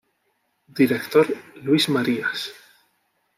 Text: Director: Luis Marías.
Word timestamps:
Director: 0.79 1.27
Luis 1.61 1.87
Marías. 1.87 2.41